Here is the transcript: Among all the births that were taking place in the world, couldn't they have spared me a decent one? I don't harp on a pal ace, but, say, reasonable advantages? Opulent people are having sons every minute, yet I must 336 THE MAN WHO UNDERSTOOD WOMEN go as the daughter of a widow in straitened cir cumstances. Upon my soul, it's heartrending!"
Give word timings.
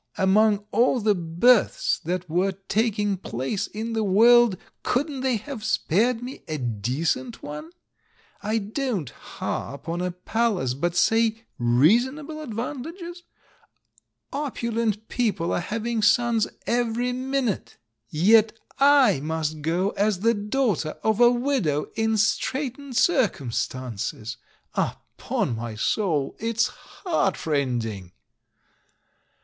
Among 0.17 0.65
all 0.71 0.99
the 0.99 1.13
births 1.13 1.99
that 2.05 2.27
were 2.27 2.53
taking 2.53 3.17
place 3.17 3.67
in 3.67 3.93
the 3.93 4.03
world, 4.03 4.57
couldn't 4.81 5.21
they 5.21 5.35
have 5.37 5.63
spared 5.63 6.23
me 6.23 6.41
a 6.47 6.57
decent 6.57 7.43
one? 7.43 7.69
I 8.41 8.57
don't 8.57 9.11
harp 9.11 9.87
on 9.87 10.01
a 10.01 10.09
pal 10.09 10.59
ace, 10.59 10.73
but, 10.73 10.95
say, 10.95 11.43
reasonable 11.59 12.41
advantages? 12.41 13.21
Opulent 14.33 15.07
people 15.07 15.53
are 15.53 15.59
having 15.59 16.01
sons 16.01 16.47
every 16.65 17.13
minute, 17.13 17.77
yet 18.09 18.57
I 18.79 19.19
must 19.19 19.51
336 19.51 19.53
THE 19.53 19.53
MAN 19.53 19.63
WHO 19.67 19.99
UNDERSTOOD 20.01 20.55
WOMEN 20.55 20.55
go 20.55 20.69
as 20.71 20.81
the 20.81 20.89
daughter 20.89 20.99
of 21.03 21.19
a 21.19 21.29
widow 21.31 21.91
in 21.93 22.17
straitened 22.17 22.97
cir 22.97 23.27
cumstances. 23.27 24.37
Upon 24.73 25.55
my 25.55 25.75
soul, 25.75 26.35
it's 26.39 26.65
heartrending!" 26.69 28.13